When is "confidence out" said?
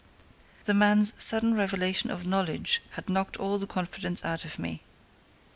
3.67-4.45